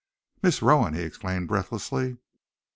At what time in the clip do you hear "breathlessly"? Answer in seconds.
1.47-2.17